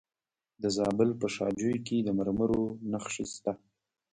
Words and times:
د 0.61 0.63
زابل 0.77 1.09
په 1.21 1.27
شاجوی 1.35 1.77
کې 1.87 1.97
د 2.03 2.09
مرمرو 2.17 2.63
نښې 2.91 3.25
شته. 3.33 3.51